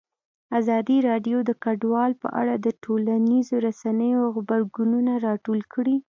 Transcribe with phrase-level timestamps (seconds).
[0.59, 5.95] ازادي راډیو د کډوال په اړه د ټولنیزو رسنیو غبرګونونه راټول کړي.